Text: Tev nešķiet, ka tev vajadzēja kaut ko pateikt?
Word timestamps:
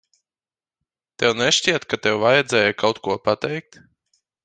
Tev 1.23 1.37
nešķiet, 1.43 1.87
ka 1.93 2.01
tev 2.07 2.19
vajadzēja 2.25 2.75
kaut 2.85 3.05
ko 3.09 3.23
pateikt? 3.31 3.83